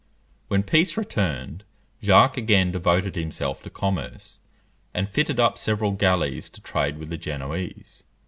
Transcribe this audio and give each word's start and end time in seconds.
When 0.47 0.63
peace 0.63 0.97
returned, 0.97 1.63
Jacques 2.01 2.35
again 2.35 2.71
devoted 2.71 3.13
himself 3.13 3.61
to 3.61 3.69
commerce, 3.69 4.39
and 4.95 5.07
fitted 5.07 5.39
up 5.39 5.59
several 5.59 5.91
galleys 5.91 6.49
to 6.49 6.61
trade 6.61 6.97
with 6.97 7.11
the 7.11 7.17
Genoese. 7.17 8.03